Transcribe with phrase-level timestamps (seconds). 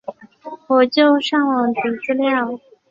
[0.65, 2.59] 我就上网读资料